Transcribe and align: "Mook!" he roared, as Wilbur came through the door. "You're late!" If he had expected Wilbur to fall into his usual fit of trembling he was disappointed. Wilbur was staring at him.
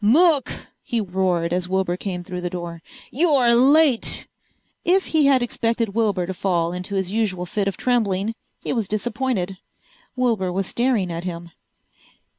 "Mook!" 0.03 0.51
he 0.81 0.99
roared, 0.99 1.53
as 1.53 1.69
Wilbur 1.69 1.95
came 1.95 2.23
through 2.23 2.41
the 2.41 2.49
door. 2.49 2.81
"You're 3.11 3.53
late!" 3.53 4.27
If 4.83 5.05
he 5.13 5.27
had 5.27 5.43
expected 5.43 5.89
Wilbur 5.89 6.25
to 6.25 6.33
fall 6.33 6.73
into 6.73 6.95
his 6.95 7.11
usual 7.11 7.45
fit 7.45 7.67
of 7.67 7.77
trembling 7.77 8.33
he 8.63 8.73
was 8.73 8.87
disappointed. 8.87 9.57
Wilbur 10.15 10.51
was 10.51 10.65
staring 10.65 11.11
at 11.11 11.23
him. 11.25 11.51